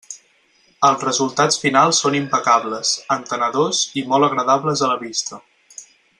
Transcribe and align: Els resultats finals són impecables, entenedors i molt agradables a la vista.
Els 0.87 1.03
resultats 1.07 1.59
finals 1.65 1.99
són 2.05 2.17
impecables, 2.21 2.95
entenedors 3.17 3.83
i 4.03 4.05
molt 4.15 4.29
agradables 4.31 4.83
a 4.89 4.91
la 4.95 4.99
vista. 5.05 5.41